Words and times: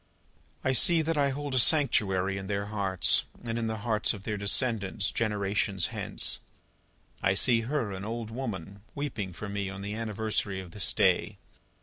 "I 0.63 0.71
see 0.71 1.03
that 1.03 1.15
I 1.15 1.29
hold 1.29 1.53
a 1.53 1.59
sanctuary 1.59 2.35
in 2.39 2.47
their 2.47 2.65
hearts, 2.73 3.25
and 3.43 3.59
in 3.59 3.67
the 3.67 3.77
hearts 3.85 4.15
of 4.15 4.23
their 4.23 4.35
descendants, 4.35 5.11
generations 5.11 5.87
hence. 5.93 6.39
I 7.21 7.35
see 7.35 7.61
her, 7.69 7.91
an 7.91 8.03
old 8.03 8.31
woman, 8.31 8.81
weeping 8.95 9.31
for 9.31 9.47
me 9.47 9.69
on 9.69 9.83
the 9.83 9.93
anniversary 9.93 10.59
of 10.59 10.71
this 10.71 10.91
day. 10.91 11.37